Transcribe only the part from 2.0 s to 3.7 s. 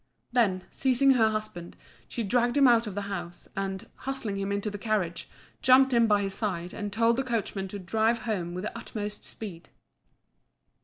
she dragged him out of the house,